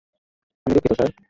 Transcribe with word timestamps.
আমি 0.65 0.73
দুঃখিত, 0.75 0.93
স্যার। 0.97 1.11